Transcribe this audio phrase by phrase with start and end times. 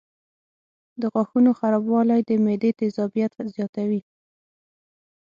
[1.01, 4.01] د غاښونو خرابوالی د معدې تیزابیت زیاتوي.